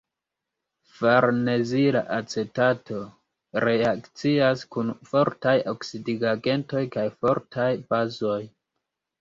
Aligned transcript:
Farnezila 0.99 1.99
acetato 2.15 3.01
reakcias 3.65 4.65
kun 4.77 4.89
fortaj 5.11 5.55
oksidigagentoj 5.75 6.85
kaj 6.97 7.07
fortaj 7.23 7.71
bazoj. 7.95 8.41